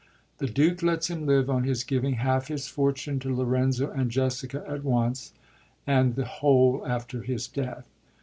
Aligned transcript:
The 0.39 0.47
Duke 0.47 0.81
lets 0.81 1.11
him 1.11 1.27
live 1.27 1.47
on 1.47 1.63
his 1.63 1.83
giving 1.83 2.15
half 2.15 2.47
his 2.47 2.67
fortune 2.67 3.19
to 3.19 3.35
Lorenzo 3.35 3.91
and 3.91 4.09
Jessica 4.09 4.63
at 4.67 4.83
once, 4.83 5.31
and 5.85 6.15
the 6.15 6.25
whole 6.25 6.83
after 6.87 7.21
his 7.21 7.47
death. 7.47 7.85